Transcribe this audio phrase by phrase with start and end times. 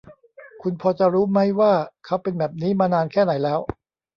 [0.61, 1.73] คุณพอจะรู้มั้ยว่า
[2.05, 3.59] เขาเป็นแบบนี้มานานแค่ไหนแล้ว?